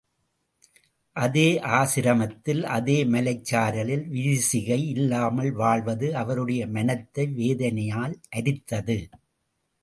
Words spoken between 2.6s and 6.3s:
அதே மலைச்சாரலில் விரிசிகை யில்லாமல் வாழ்வது